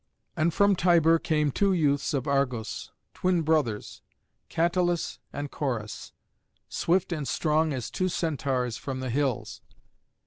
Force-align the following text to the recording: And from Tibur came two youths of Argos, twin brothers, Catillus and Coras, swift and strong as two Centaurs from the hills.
And 0.35 0.51
from 0.51 0.75
Tibur 0.75 1.19
came 1.19 1.51
two 1.51 1.73
youths 1.73 2.15
of 2.15 2.25
Argos, 2.27 2.91
twin 3.13 3.43
brothers, 3.43 4.01
Catillus 4.49 5.19
and 5.31 5.51
Coras, 5.51 6.11
swift 6.67 7.11
and 7.11 7.27
strong 7.27 7.71
as 7.71 7.91
two 7.91 8.09
Centaurs 8.09 8.77
from 8.77 8.99
the 8.99 9.11
hills. 9.11 9.61